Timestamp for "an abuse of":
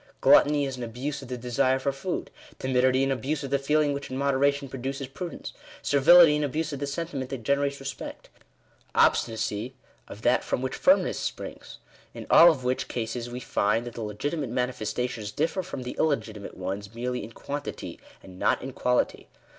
0.77-1.27, 3.03-3.51, 6.35-6.79